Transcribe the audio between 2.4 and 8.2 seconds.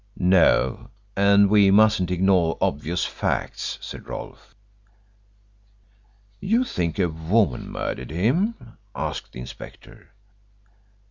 obvious facts," said Rolfe. "You think a woman murdered